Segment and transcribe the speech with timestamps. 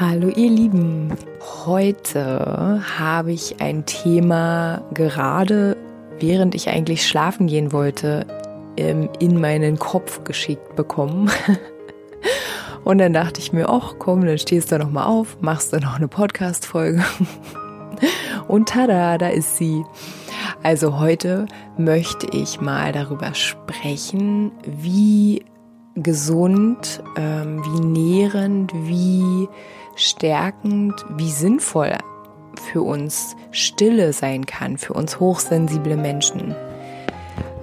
[0.00, 1.12] Hallo ihr Lieben,
[1.66, 5.76] heute habe ich ein Thema gerade
[6.18, 8.26] während ich eigentlich schlafen gehen wollte
[8.78, 11.30] ähm, in meinen Kopf geschickt bekommen.
[12.84, 15.80] Und dann dachte ich mir, ach komm, dann stehst du noch mal auf, machst du
[15.80, 17.04] noch eine Podcast Folge.
[18.48, 19.84] Und tada, da ist sie.
[20.62, 21.44] Also heute
[21.76, 25.44] möchte ich mal darüber sprechen, wie
[25.94, 29.46] gesund, ähm, wie nährend, wie
[30.00, 31.96] stärkend, wie sinnvoll
[32.72, 36.54] für uns Stille sein kann, für uns hochsensible Menschen.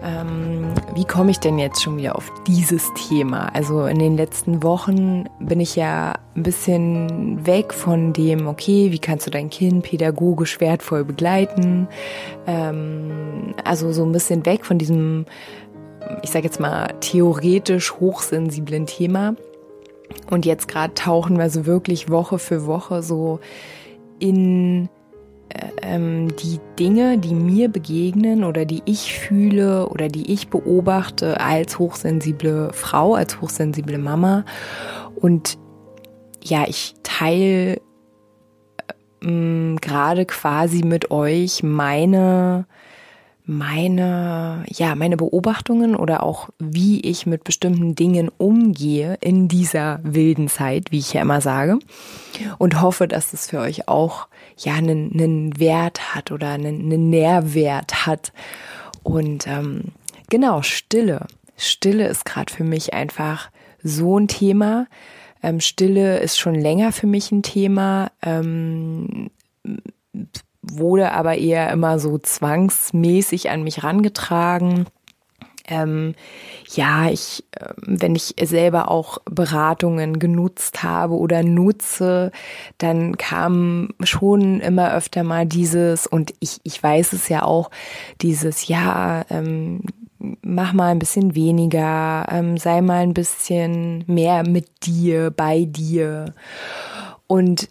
[0.04, 3.50] Ähm, wie komme ich denn jetzt schon wieder auf dieses Thema?
[3.54, 9.00] Also in den letzten Wochen bin ich ja ein bisschen weg von dem, okay, wie
[9.00, 11.88] kannst du dein Kind pädagogisch wertvoll begleiten?
[12.46, 15.26] Ähm, also so ein bisschen weg von diesem,
[16.22, 19.36] ich sage jetzt mal, theoretisch hochsensiblen Thema
[20.30, 23.40] und jetzt gerade tauchen wir so wirklich Woche für Woche so
[24.20, 24.90] in
[25.50, 31.40] äh, ähm, die Dinge, die mir begegnen oder die ich fühle oder die ich beobachte
[31.40, 34.44] als hochsensible Frau, als hochsensible Mama.
[35.16, 35.58] Und
[36.44, 37.80] ja, ich teile
[39.22, 42.66] äh, gerade quasi mit euch meine
[43.48, 50.50] meine, ja, meine Beobachtungen oder auch wie ich mit bestimmten Dingen umgehe in dieser wilden
[50.50, 51.80] Zeit, wie ich ja immer sage.
[52.58, 57.10] Und hoffe, dass es für euch auch, ja, einen, einen Wert hat oder einen, einen
[57.10, 58.34] Nährwert hat.
[59.02, 59.94] Und ähm,
[60.30, 61.26] genau, Stille.
[61.56, 63.50] Stille ist gerade für mich einfach
[63.82, 64.88] so ein Thema.
[65.42, 68.12] Ähm, Stille ist schon länger für mich ein Thema.
[68.22, 69.30] Ähm,
[70.72, 74.86] wurde aber eher immer so zwangsmäßig an mich rangetragen.
[75.70, 76.16] Ähm,
[76.74, 82.32] ja, ich, äh, wenn ich selber auch Beratungen genutzt habe oder nutze,
[82.78, 87.70] dann kam schon immer öfter mal dieses, und ich, ich weiß es ja auch,
[88.22, 89.82] dieses, ja, ähm,
[90.42, 96.34] mach mal ein bisschen weniger, ähm, sei mal ein bisschen mehr mit dir, bei dir.
[97.28, 97.70] Und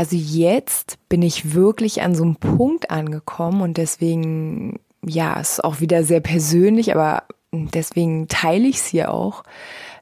[0.00, 5.80] also jetzt bin ich wirklich an so einem Punkt angekommen und deswegen, ja, ist auch
[5.80, 9.42] wieder sehr persönlich, aber deswegen teile ich es hier auch,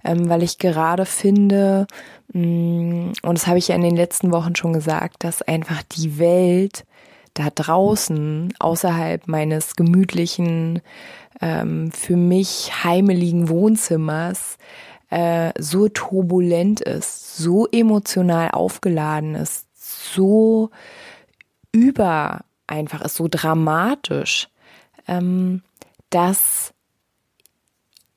[0.04, 1.88] ähm, weil ich gerade finde,
[2.32, 5.82] mh, mm, und das habe ich ja in den letzten Wochen schon gesagt, dass einfach
[5.82, 6.84] die Welt
[7.34, 10.80] da draußen, außerhalb meines gemütlichen,
[11.40, 14.58] ähm, für mich heimeligen Wohnzimmers,
[15.10, 19.67] äh, so turbulent ist, so emotional aufgeladen ist,
[20.14, 20.70] so
[21.72, 24.48] über einfach ist, so dramatisch,
[25.06, 25.62] ähm,
[26.10, 26.72] dass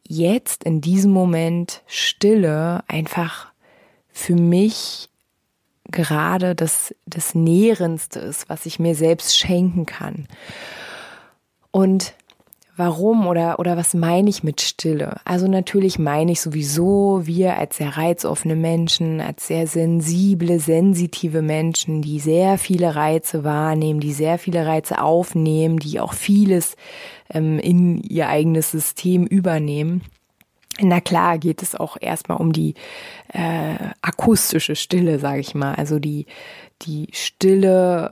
[0.08, 3.52] jetzt in diesem Moment Stille einfach
[4.12, 5.10] für mich
[5.86, 10.28] gerade das, das Nährendste ist, was ich mir selbst schenken kann.
[11.72, 12.14] Und
[12.84, 15.18] Warum oder, oder was meine ich mit Stille?
[15.24, 22.02] Also natürlich meine ich sowieso wir als sehr reizoffene Menschen, als sehr sensible, sensitive Menschen,
[22.02, 26.76] die sehr viele Reize wahrnehmen, die sehr viele Reize aufnehmen, die auch vieles
[27.32, 30.02] ähm, in ihr eigenes System übernehmen.
[30.80, 32.74] Na klar geht es auch erstmal um die
[33.32, 35.76] äh, akustische Stille, sage ich mal.
[35.76, 36.26] Also die,
[36.82, 38.12] die Stille,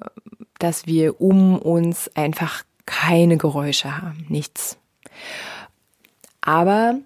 [0.60, 4.80] dass wir um uns einfach keine Geräusche haben, nichts.
[6.42, 7.00] Aber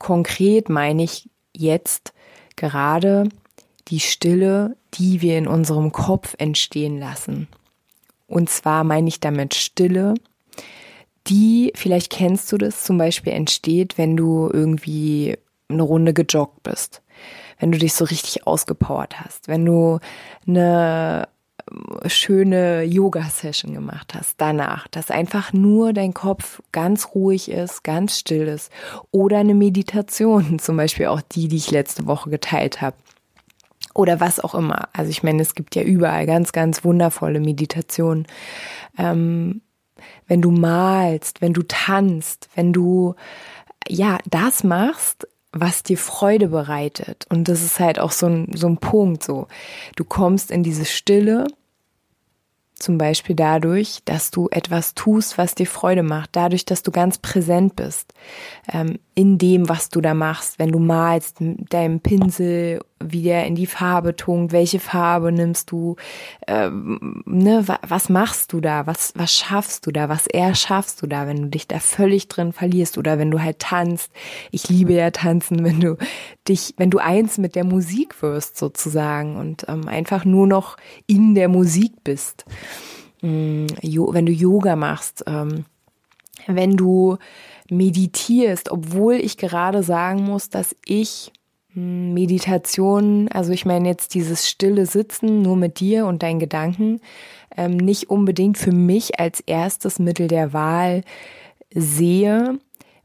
[0.00, 2.12] konkret meine ich jetzt
[2.56, 3.28] gerade
[3.86, 7.46] die Stille, die wir in unserem Kopf entstehen lassen.
[8.26, 10.14] Und zwar meine ich damit Stille,
[11.28, 15.38] die, vielleicht kennst du das, zum Beispiel entsteht, wenn du irgendwie
[15.68, 17.00] eine Runde gejoggt bist,
[17.60, 20.00] wenn du dich so richtig ausgepowert hast, wenn du
[20.48, 21.28] eine
[22.06, 28.48] schöne Yoga-Session gemacht hast danach, dass einfach nur dein Kopf ganz ruhig ist, ganz still
[28.48, 28.70] ist.
[29.10, 32.96] Oder eine Meditation, zum Beispiel auch die, die ich letzte Woche geteilt habe.
[33.94, 34.88] Oder was auch immer.
[34.92, 38.26] Also ich meine, es gibt ja überall ganz, ganz wundervolle Meditationen.
[38.96, 39.62] Ähm,
[40.26, 43.14] wenn du malst, wenn du tanzt, wenn du
[43.88, 47.26] ja das machst, was dir Freude bereitet.
[47.28, 49.48] Und das ist halt auch so ein, so ein Punkt so.
[49.96, 51.46] Du kommst in diese Stille
[52.80, 57.18] zum Beispiel dadurch, dass du etwas tust, was dir Freude macht, dadurch, dass du ganz
[57.18, 58.14] präsent bist
[58.72, 63.46] ähm, in dem, was du da machst, wenn du malst mit deinem Pinsel, wie der
[63.46, 65.96] in die Farbe tunkt, welche Farbe nimmst du,
[66.46, 71.26] ähm, ne, was machst du da, was, was schaffst du da, was erschaffst du da,
[71.26, 74.12] wenn du dich da völlig drin verlierst oder wenn du halt tanzt.
[74.50, 75.96] Ich liebe ja tanzen, wenn du
[76.46, 80.76] dich, wenn du eins mit der Musik wirst sozusagen und ähm, einfach nur noch
[81.06, 82.44] in der Musik bist.
[83.22, 85.64] Mm, wenn du Yoga machst, ähm,
[86.46, 87.16] wenn du
[87.70, 91.32] meditierst, obwohl ich gerade sagen muss, dass ich
[91.74, 97.00] Meditation, also ich meine jetzt dieses stille Sitzen nur mit dir und deinen Gedanken,
[97.56, 101.02] ähm, nicht unbedingt für mich als erstes Mittel der Wahl
[101.72, 102.58] sehe,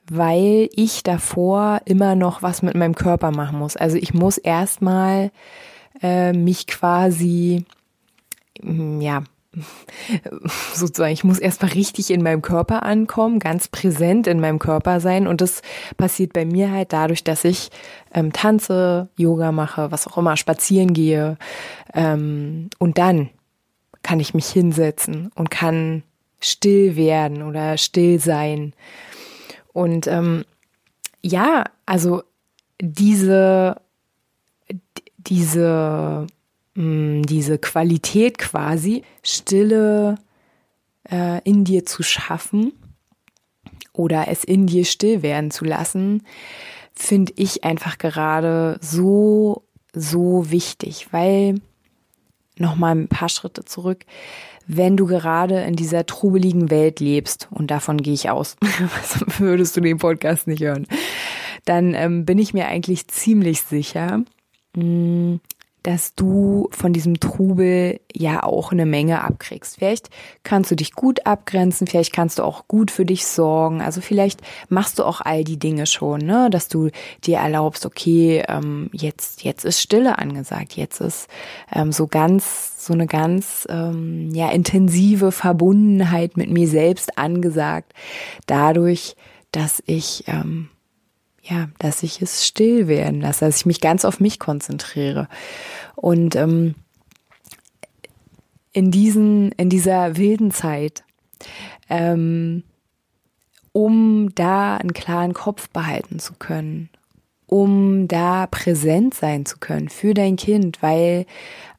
[0.10, 3.76] weil ich davor immer noch was mit meinem Körper machen muss.
[3.76, 5.32] Also ich muss erstmal
[6.02, 7.66] äh, mich quasi,
[8.62, 9.24] mm, ja,
[10.74, 15.28] sozusagen, ich muss erstmal richtig in meinem Körper ankommen, ganz präsent in meinem Körper sein.
[15.28, 15.62] Und das
[15.98, 17.70] passiert bei mir halt dadurch, dass ich
[18.14, 21.38] ähm, tanze, Yoga mache, was auch immer, spazieren gehe.
[21.94, 23.30] Ähm, und dann
[24.04, 26.04] kann ich mich hinsetzen und kann
[26.40, 28.74] still werden oder still sein.
[29.74, 30.46] Und ähm,
[31.22, 32.24] ja, also
[32.80, 33.82] diese,
[35.18, 36.28] diese,
[36.76, 40.16] diese Qualität quasi, Stille
[41.10, 42.74] äh, in dir zu schaffen
[43.94, 46.24] oder es in dir still werden zu lassen,
[46.94, 49.64] finde ich einfach gerade so,
[49.94, 51.62] so wichtig, weil
[52.58, 54.06] nochmal ein paar Schritte zurück
[54.68, 58.58] wenn du gerade in dieser trubeligen Welt lebst, und davon gehe ich aus,
[59.38, 60.88] würdest du den Podcast nicht hören,
[61.66, 64.24] dann ähm, bin ich mir eigentlich ziemlich sicher,
[64.76, 65.40] mh, mm,
[65.86, 69.78] dass du von diesem Trubel ja auch eine Menge abkriegst.
[69.78, 70.10] Vielleicht
[70.42, 73.84] kannst du dich gut abgrenzen, vielleicht kannst du auch gut für dich sorgen.
[73.84, 76.50] Also vielleicht machst du auch all die Dinge schon, ne?
[76.50, 76.90] dass du
[77.24, 81.28] dir erlaubst, okay, ähm, jetzt jetzt ist Stille angesagt, jetzt ist
[81.72, 87.94] ähm, so ganz so eine ganz ähm, ja intensive Verbundenheit mit mir selbst angesagt,
[88.48, 89.16] dadurch,
[89.52, 90.70] dass ich ähm,
[91.48, 95.28] ja, dass ich es still werden lasse, dass ich mich ganz auf mich konzentriere.
[95.96, 96.76] Und ähm,
[98.74, 101.04] in diesen, in dieser wilden Zeit,
[101.90, 102.64] ähm,
[103.72, 106.90] um da einen klaren Kopf behalten zu können,
[107.46, 111.26] um da präsent sein zu können für dein Kind, weil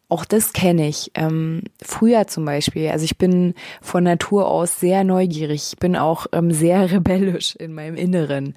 [0.08, 1.10] auch das kenne ich.
[1.14, 6.26] Ähm, früher zum Beispiel, also ich bin von Natur aus sehr neugierig, ich bin auch
[6.32, 8.54] ähm, sehr rebellisch in meinem Inneren.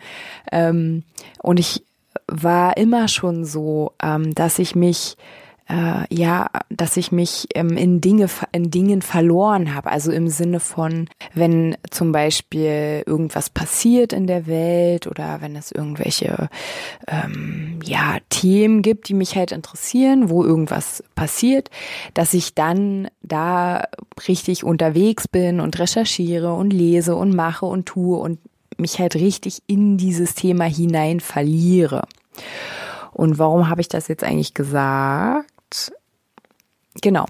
[0.52, 1.04] Ähm,
[1.42, 1.84] und ich
[2.28, 5.18] war immer schon so, ähm, dass ich mich
[5.70, 9.92] äh, ja, dass ich mich ähm, in Dinge in Dingen verloren habe.
[9.92, 15.72] Also im Sinne von, wenn zum Beispiel irgendwas passiert in der Welt oder wenn es
[15.72, 16.50] irgendwelche
[17.08, 21.70] ähm, ja Themen gibt, die mich halt interessieren, wo irgendwas passiert,
[22.16, 23.84] dass ich dann da
[24.28, 28.40] richtig unterwegs bin und recherchiere und lese und mache und tue und
[28.78, 32.04] mich halt richtig in dieses Thema hinein verliere.
[33.12, 35.46] Und warum habe ich das jetzt eigentlich gesagt?
[37.02, 37.26] Genau,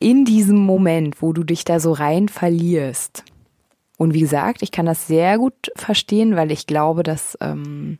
[0.00, 3.24] in diesem Moment, wo du dich da so rein verlierst,
[3.96, 7.98] und wie gesagt, ich kann das sehr gut verstehen, weil ich glaube, dass, ähm,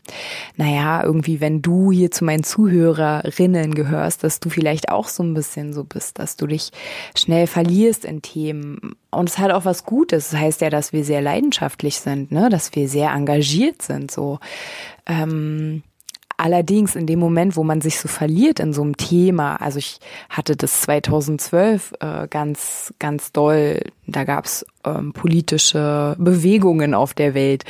[0.57, 5.35] naja, irgendwie, wenn du hier zu meinen Zuhörerinnen gehörst, dass du vielleicht auch so ein
[5.35, 6.73] bisschen so bist, dass du dich
[7.17, 8.97] schnell verlierst in Themen.
[9.13, 10.31] Und es hat auch was Gutes.
[10.31, 14.41] Das heißt ja, dass wir sehr leidenschaftlich sind, ne, dass wir sehr engagiert sind, so.
[15.07, 15.85] Ähm,
[16.37, 19.99] Allerdings in dem Moment, wo man sich so verliert in so einem Thema, also ich
[20.29, 27.65] hatte das 2012 äh, ganz, ganz doll, da gab's ähm, politische Bewegungen auf der Welt,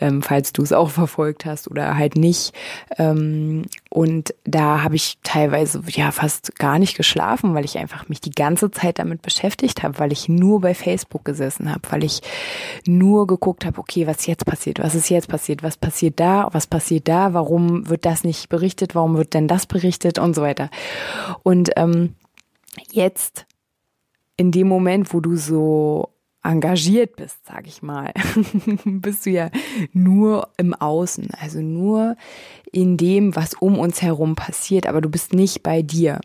[0.00, 2.52] ähm, falls du es auch verfolgt hast oder halt nicht.
[2.98, 8.20] Ähm, und da habe ich teilweise ja fast gar nicht geschlafen, weil ich einfach mich
[8.20, 12.20] die ganze Zeit damit beschäftigt habe, weil ich nur bei Facebook gesessen habe, weil ich
[12.86, 16.66] nur geguckt habe, okay, was jetzt passiert, was ist jetzt passiert, was passiert da, was
[16.66, 20.70] passiert da, warum wird das nicht berichtet, warum wird denn das berichtet und so weiter.
[21.42, 22.14] Und ähm,
[22.92, 23.46] jetzt
[24.36, 26.10] in dem Moment, wo du so
[26.46, 28.12] engagiert bist, sag ich mal,
[28.84, 29.50] bist du ja
[29.92, 32.16] nur im Außen, also nur
[32.72, 36.20] in dem, was um uns herum passiert, aber du bist nicht bei dir.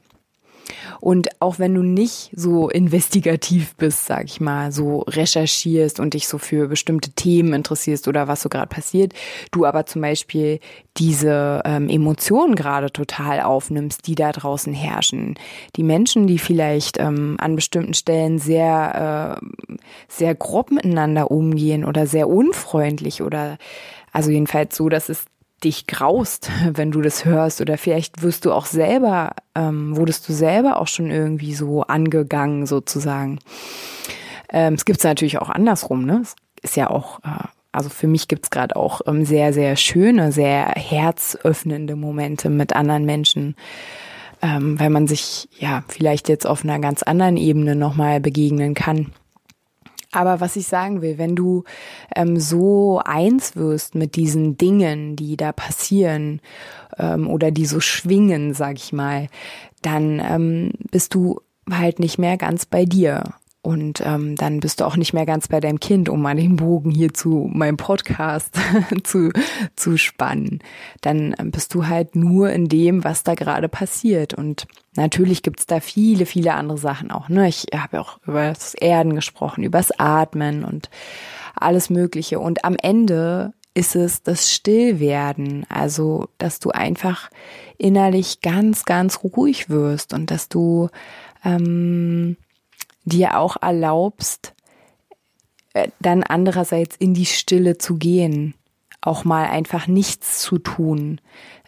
[1.00, 6.28] Und auch wenn du nicht so investigativ bist, sag ich mal, so recherchierst und dich
[6.28, 9.14] so für bestimmte Themen interessierst oder was so gerade passiert,
[9.52, 10.60] du aber zum Beispiel
[10.98, 15.36] diese ähm, Emotionen gerade total aufnimmst, die da draußen herrschen.
[15.76, 19.76] Die Menschen, die vielleicht ähm, an bestimmten Stellen sehr, äh,
[20.08, 23.58] sehr grob miteinander umgehen oder sehr unfreundlich oder
[24.12, 25.26] also jedenfalls so, dass es
[25.64, 30.34] dich graust, wenn du das hörst oder vielleicht wirst du auch selber, ähm, wurdest du
[30.34, 33.40] selber auch schon irgendwie so angegangen sozusagen.
[34.52, 36.22] Ähm, es gibt es natürlich auch andersrum, ne?
[36.24, 39.76] Es ist ja auch, äh, also für mich gibt es gerade auch ähm, sehr, sehr
[39.78, 43.56] schöne, sehr herzöffnende Momente mit anderen Menschen,
[44.42, 49.14] ähm, weil man sich ja vielleicht jetzt auf einer ganz anderen Ebene nochmal begegnen kann.
[50.12, 51.64] Aber was ich sagen will, wenn du
[52.16, 56.42] ähm, so eins wirst mit diesen Dingen, die da passieren
[56.98, 59.28] ähm, oder die so schwingen, sag ich mal,
[59.82, 63.24] dann ähm, bist du halt nicht mehr ganz bei dir.
[63.64, 66.56] Und ähm, dann bist du auch nicht mehr ganz bei deinem Kind, um mal den
[66.56, 68.56] Bogen hier zu meinem Podcast
[69.04, 69.32] zu,
[69.76, 70.60] zu spannen.
[71.02, 74.34] Dann ähm, bist du halt nur in dem, was da gerade passiert.
[74.34, 74.66] Und
[74.96, 77.30] natürlich gibt's da viele, viele andere Sachen auch.
[77.30, 77.48] Ne?
[77.48, 80.90] Ich habe auch über das Erden gesprochen, über das Atmen und
[81.56, 82.40] alles Mögliche.
[82.40, 87.30] Und am Ende ist es das Stillwerden, also dass du einfach
[87.78, 90.90] innerlich ganz, ganz ruhig wirst und dass du
[91.46, 92.38] ähm,
[93.06, 94.54] dir auch erlaubst,
[95.74, 98.54] äh, dann andererseits in die Stille zu gehen,
[99.02, 101.20] auch mal einfach nichts zu tun,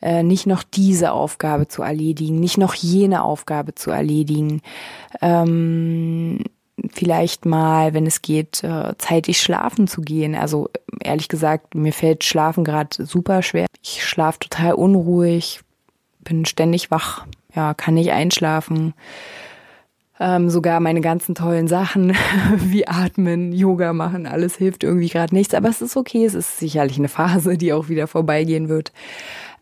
[0.02, 4.62] äh, nicht noch diese Aufgabe zu erledigen, nicht noch jene Aufgabe zu erledigen,
[5.22, 6.40] ähm,
[6.92, 10.36] vielleicht mal, wenn es geht, äh, zeitig schlafen zu gehen.
[10.36, 10.70] Also
[11.02, 13.68] ehrlich gesagt, mir fällt Schlafen gerade super schwer.
[13.82, 15.62] Ich schlafe total unruhig,
[16.20, 17.26] bin ständig wach,
[17.56, 18.94] ja, kann nicht einschlafen
[20.20, 22.16] ähm, sogar meine ganzen tollen Sachen
[22.58, 25.54] wie Atmen, Yoga machen, alles hilft irgendwie gerade nichts.
[25.54, 28.92] Aber es ist okay, es ist sicherlich eine Phase, die auch wieder vorbeigehen wird.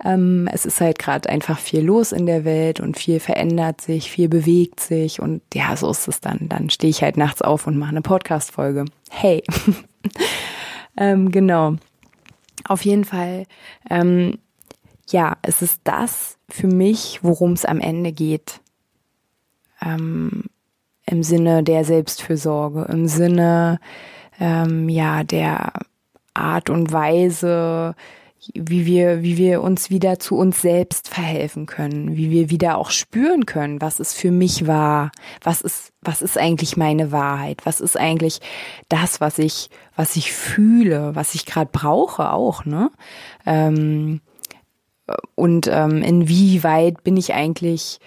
[0.04, 4.12] Ähm, es ist halt gerade einfach viel los in der Welt und viel verändert sich,
[4.12, 6.50] viel bewegt sich und ja, so ist es dann.
[6.50, 8.86] Dann stehe ich halt nachts auf und mache eine Podcast-Folge.
[9.10, 9.44] Hey.
[10.98, 11.76] ähm, genau.
[12.68, 13.46] Auf jeden Fall,
[13.90, 14.38] ähm,
[15.10, 18.60] ja, es ist das für mich, worum es am Ende geht
[19.84, 20.46] ähm,
[21.06, 23.80] im Sinne der Selbstfürsorge, im Sinne
[24.40, 25.74] ähm, ja der
[26.34, 27.96] Art und Weise,
[28.54, 32.90] wie wir, wie wir uns wieder zu uns selbst verhelfen können, wie wir wieder auch
[32.90, 35.12] spüren können, was es für mich war,
[35.44, 38.40] was ist, was ist eigentlich meine Wahrheit, was ist eigentlich
[38.90, 42.90] das, was ich, was ich fühle, was ich gerade brauche auch, ne?
[43.46, 44.22] Ähm,
[45.36, 48.00] und ähm, inwieweit bin ich eigentlich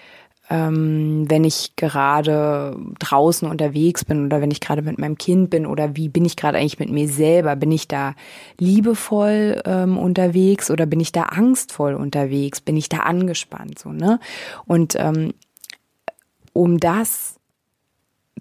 [0.49, 5.65] ähm, wenn ich gerade draußen unterwegs bin oder wenn ich gerade mit meinem Kind bin
[5.65, 7.55] oder wie bin ich gerade eigentlich mit mir selber?
[7.55, 8.13] Bin ich da
[8.59, 12.61] liebevoll ähm, unterwegs oder bin ich da angstvoll unterwegs?
[12.61, 14.19] Bin ich da angespannt so ne?
[14.65, 15.33] Und ähm,
[16.53, 17.35] um das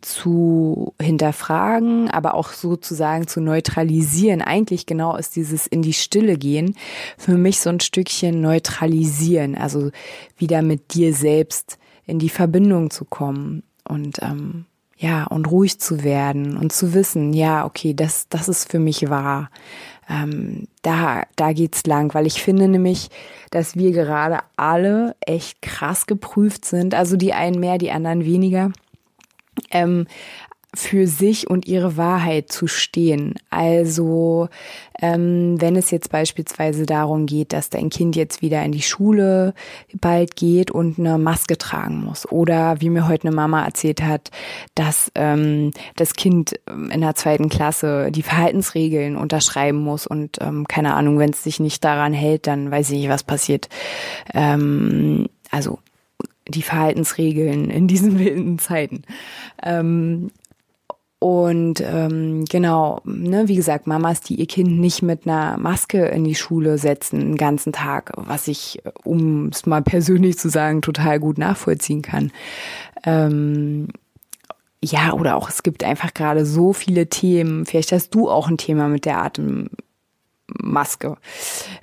[0.02, 4.42] zu hinterfragen, aber auch sozusagen zu neutralisieren.
[4.42, 6.76] Eigentlich genau ist dieses in die Stille gehen
[7.16, 9.90] für mich so ein Stückchen neutralisieren, also
[10.36, 16.04] wieder mit dir selbst in die Verbindung zu kommen und ähm, ja und ruhig zu
[16.04, 19.50] werden und zu wissen, ja okay, das das ist für mich wahr.
[20.08, 23.08] Ähm, da da geht's lang, weil ich finde nämlich,
[23.50, 26.94] dass wir gerade alle echt krass geprüft sind.
[26.94, 28.70] Also die einen mehr, die anderen weniger.
[29.70, 30.06] Ähm,
[30.74, 33.34] für sich und ihre Wahrheit zu stehen.
[33.50, 34.48] Also
[35.00, 39.54] ähm, wenn es jetzt beispielsweise darum geht, dass dein Kind jetzt wieder in die Schule
[39.92, 42.30] bald geht und eine Maske tragen muss.
[42.30, 44.30] Oder wie mir heute eine Mama erzählt hat,
[44.74, 50.66] dass ähm, das Kind ähm, in der zweiten Klasse die Verhaltensregeln unterschreiben muss und ähm,
[50.68, 53.68] keine Ahnung, wenn es sich nicht daran hält, dann weiß ich nicht, was passiert.
[54.32, 55.78] Ähm, also
[56.48, 59.02] die Verhaltensregeln in diesen wilden Zeiten.
[59.62, 60.30] Ähm,
[61.24, 66.22] und ähm, genau, ne, wie gesagt, Mamas, die ihr Kind nicht mit einer Maske in
[66.24, 71.18] die Schule setzen den ganzen Tag, was ich, um es mal persönlich zu sagen, total
[71.20, 72.30] gut nachvollziehen kann.
[73.04, 73.88] Ähm,
[74.82, 77.64] ja, oder auch es gibt einfach gerade so viele Themen.
[77.64, 81.16] Vielleicht hast du auch ein Thema mit der Atemmaske.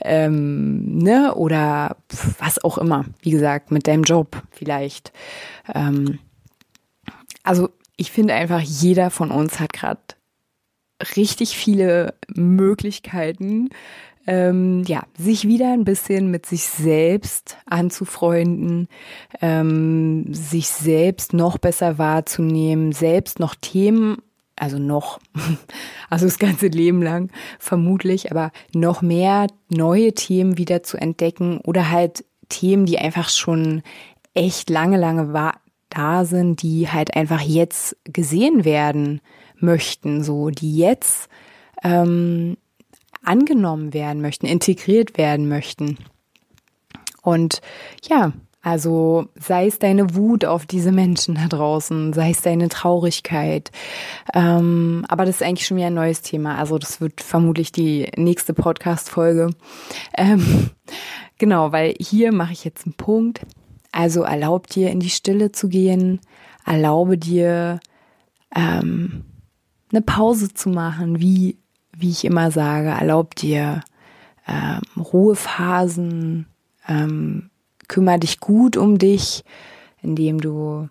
[0.02, 1.34] Ähm, ne?
[1.34, 1.98] Oder
[2.38, 3.06] was auch immer.
[3.24, 5.12] Wie gesagt, mit deinem Job vielleicht.
[5.74, 6.20] Ähm,
[7.42, 7.70] also
[8.02, 10.02] ich finde einfach, jeder von uns hat gerade
[11.16, 13.70] richtig viele Möglichkeiten,
[14.26, 18.88] ähm, ja, sich wieder ein bisschen mit sich selbst anzufreunden,
[19.40, 24.18] ähm, sich selbst noch besser wahrzunehmen, selbst noch Themen,
[24.56, 25.20] also noch,
[26.10, 27.30] also das ganze Leben lang
[27.60, 33.84] vermutlich, aber noch mehr neue Themen wieder zu entdecken oder halt Themen, die einfach schon
[34.34, 35.61] echt lange, lange war,
[35.92, 39.22] da sind, die halt einfach jetzt gesehen werden
[39.58, 41.30] möchten, so die jetzt
[41.84, 42.58] ähm,
[43.24, 45.98] angenommen werden möchten, integriert werden möchten.
[47.22, 47.62] Und
[48.10, 48.34] ja,
[48.64, 53.72] also sei es deine Wut auf diese Menschen da draußen, sei es deine Traurigkeit.
[54.34, 56.58] Ähm, aber das ist eigentlich schon wieder ein neues Thema.
[56.58, 59.50] Also das wird vermutlich die nächste Podcast-Folge.
[60.16, 60.70] Ähm,
[61.40, 63.42] genau, weil hier mache ich jetzt einen Punkt.
[63.92, 66.20] Also erlaub dir in die Stille zu gehen,
[66.66, 67.80] erlaube dir
[68.56, 69.26] ähm,
[69.92, 71.58] eine Pause zu machen, wie
[71.94, 73.82] wie ich immer sage, erlaub dir
[74.48, 76.48] ähm, Ruhephasen,
[76.88, 77.50] ähm,
[77.88, 79.44] kümmere dich gut um dich,
[80.02, 80.90] indem du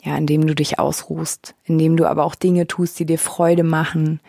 [0.00, 4.20] ja, indem du dich ausruhst, indem du aber auch Dinge tust, die dir Freude machen,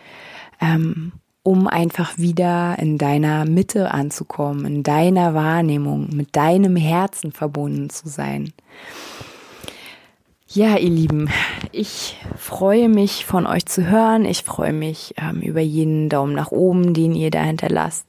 [0.60, 1.14] ähm,
[1.50, 8.08] um einfach wieder in deiner Mitte anzukommen, in deiner Wahrnehmung, mit deinem Herzen verbunden zu
[8.08, 8.54] sein.
[10.48, 11.28] Ja, ihr Lieben,
[11.72, 14.26] ich freue mich von euch zu hören.
[14.26, 18.06] Ich freue mich ähm, über jeden Daumen nach oben, den ihr da hinterlasst.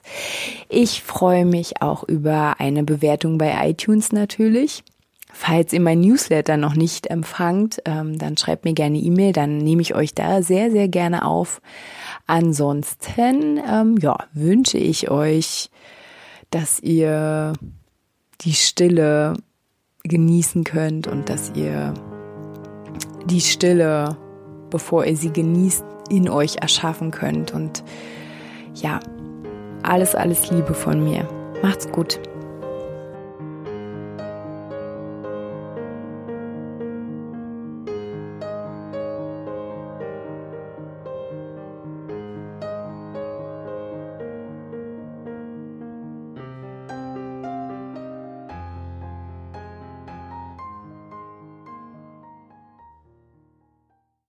[0.68, 4.84] Ich freue mich auch über eine Bewertung bei iTunes natürlich.
[5.32, 9.82] Falls ihr mein Newsletter noch nicht empfangt, ähm, dann schreibt mir gerne E-Mail, dann nehme
[9.82, 11.60] ich euch da sehr, sehr gerne auf.
[12.26, 15.70] Ansonsten, ähm, ja, wünsche ich euch,
[16.50, 17.52] dass ihr
[18.42, 19.34] die Stille
[20.04, 21.94] genießen könnt und dass ihr
[23.26, 24.16] die Stille,
[24.70, 27.52] bevor ihr sie genießt, in euch erschaffen könnt.
[27.52, 27.84] Und
[28.74, 29.00] ja,
[29.82, 31.28] alles, alles Liebe von mir.
[31.62, 32.20] Macht's gut.